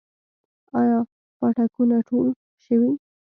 آیا 0.79 0.99
پاټکونه 1.39 1.97
ټول 2.09 2.27
شوي؟ 2.65 2.91